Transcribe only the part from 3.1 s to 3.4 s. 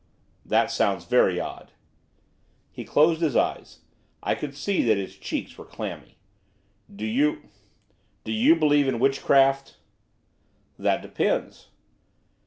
his